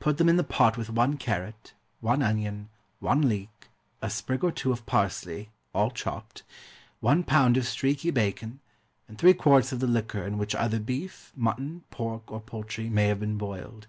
Put 0.00 0.18
them 0.18 0.28
in 0.28 0.34
the 0.36 0.42
pot 0.42 0.76
with 0.76 0.90
one 0.90 1.16
carrot, 1.16 1.74
one 2.00 2.24
onion, 2.24 2.70
one 2.98 3.28
leek, 3.28 3.68
a 4.02 4.10
sprig 4.10 4.42
or 4.42 4.50
two 4.50 4.72
of 4.72 4.84
parsley 4.84 5.50
(all 5.72 5.92
chopped), 5.92 6.42
one 6.98 7.22
pound 7.22 7.56
of 7.56 7.68
streaky 7.68 8.10
bacon, 8.10 8.58
and 9.06 9.16
three 9.16 9.32
quarts 9.32 9.70
of 9.70 9.78
the 9.78 9.86
liquor 9.86 10.26
in 10.26 10.38
which 10.38 10.56
either 10.56 10.80
beef, 10.80 11.32
mutton, 11.36 11.84
pork, 11.92 12.32
or 12.32 12.40
poultry 12.40 12.90
may 12.90 13.06
have 13.06 13.20
been 13.20 13.38
boiled. 13.38 13.86